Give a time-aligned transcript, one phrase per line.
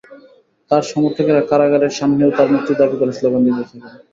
[0.71, 3.81] তাঁর সমর্থকেরা কারাগারের সামনেও তাঁর মুক্তি দাবি করে স্লোগান দিতে থাকেন।